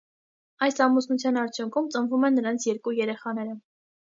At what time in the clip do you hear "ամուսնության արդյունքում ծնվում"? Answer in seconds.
0.85-2.25